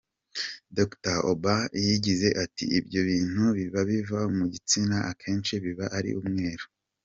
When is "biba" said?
3.57-3.81, 5.63-5.85